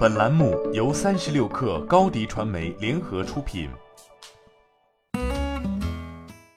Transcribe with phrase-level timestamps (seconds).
[0.00, 3.68] 本栏目由三十六氪高低传媒联合出品。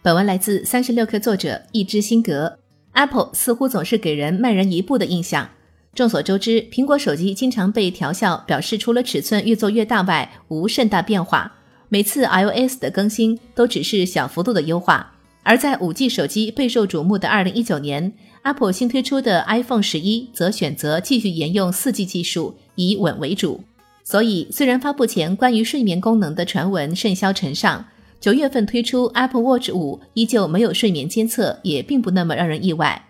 [0.00, 2.60] 本文来自三十六氪作者一之心阁。
[2.92, 5.50] Apple 似乎总是给人慢人一步的印象。
[5.96, 11.52] 众所周知，苹果手机经常被调校，表示除了尺寸越做越大外，无甚大变化。
[11.88, 15.13] 每次 iOS 的更新都只是小幅度的优化。
[15.44, 18.12] 而在 5G 手机备受瞩目的2019年
[18.42, 23.62] ，Apple 新推出的 iPhone 十一则选择继续沿用 4G 技术，以稳为主。
[24.02, 27.84] 所以，虽然发布前关于睡眠功能的传闻甚嚣尘上，
[28.18, 33.04] 九月份推出 Apple Watch 五依旧没有睡眠监测，也并不那么让人意外。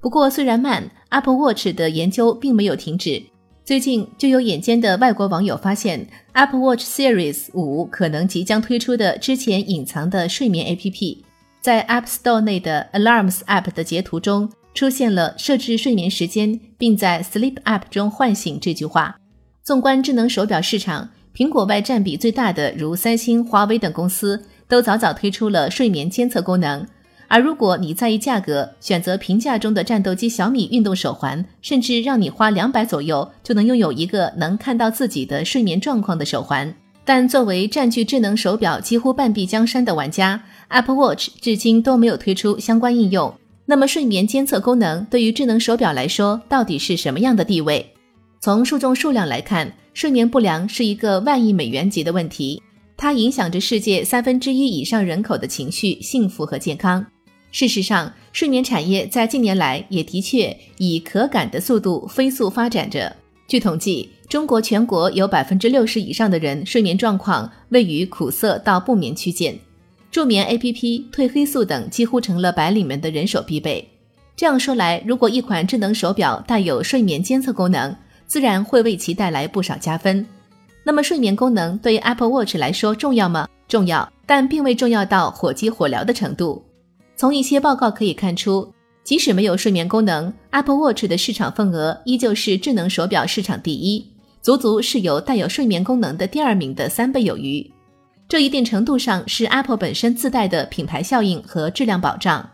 [0.00, 3.22] 不过，虽然慢，Apple Watch 的研究并没有停止。
[3.64, 11.18] 最近就有眼尖的外国网友发现，Apple Watch Series 五可能即将推出的之前隐藏的睡眠 APP。
[11.64, 19.16] 在 App Store 内的 Alarms App 的截图中出现了设置睡眠时间，并在 Sleep App 中唤醒这句话。
[19.62, 26.86] 纵观智能手表市场，苹果外占比最大的如三星、华为等公司都早早推出了睡眠监测功能。
[27.28, 36.74] 而如果你在意价格，选择平价中的战斗机小米运动手环，甚至让你花两百左右就能拥有一个能看到自己的睡眠状况的手环。
[37.04, 43.34] 但作为占据智能手表几乎半壁江山的玩家，Apple Watch 至今都没有推出相关应用。
[43.66, 47.94] 那么，睡眠监测功能对于智能手表来说，到底是什么样的地位？
[48.40, 52.62] 从数众数量来看，睡眠不良是一个万亿美元级的问题，
[52.96, 57.04] 它影响着世界三分之一以上人口的情绪、幸福和健康。
[57.50, 63.14] 事实上，睡眠产业在近年来也的确以可感的速度飞速发展着。
[63.46, 69.56] 据统计，中国全国有百分之六十以上的人睡眠状况位于苦涩到不眠区间，
[70.10, 73.86] 助眠 APP、褪黑素等几乎成了白领们的人手必备。
[74.34, 77.94] 这样说来，如果一款智能手表带有睡眠监测功能，
[78.26, 80.26] 自然会为其带来不少加分。
[80.82, 83.46] 那么，睡眠功能对 Apple Watch 来说重要吗？
[83.68, 86.64] 重要，但并未重要到火急火燎的程度。
[87.14, 88.73] 从一些报告可以看出。
[89.04, 94.04] 即使没有睡眠功能，Apple Watch 的市场份额依旧是智能手表市场第一，
[94.40, 97.70] 足足是有带有睡眠功能的第二名的三倍有余。
[98.26, 102.48] 这一定程度上是 Apple 本身自带的品牌效应和质量保障。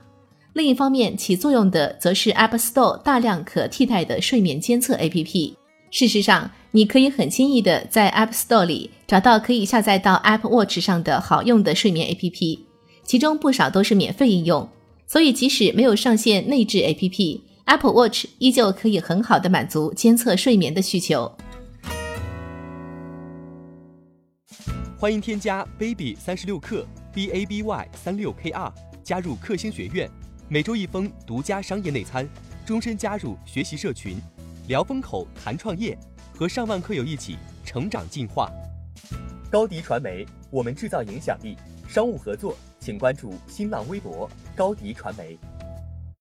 [0.52, 5.54] 另一方面，起作用的则是 App Store 大量可替代的睡眠监测 APP。
[5.92, 12.58] 事实上，你可以很轻易的在 App Store 里找到可以下载到 Apple Watch 上的好用的睡眠 APP，
[13.04, 14.68] 其中不少都是免费应用。
[15.10, 21.36] 所以，即使没有上线内置 APP，Apple Watch 依旧可以很好的满足监测睡眠的需求。
[24.96, 28.72] 欢迎添加 baby 三十六克 b a b y 三六 k r
[29.02, 30.08] 加入克星学院，
[30.48, 32.24] 每周一封独家商业内参，
[32.64, 34.16] 终身加入学习社群，
[34.68, 35.98] 聊风口谈创业，
[36.36, 38.48] 和上万课友一起成长进化。
[39.50, 41.56] 高迪传媒，我们制造影响力。
[41.88, 42.56] 商务合作。
[42.80, 45.38] 请关注新浪微博高迪传媒。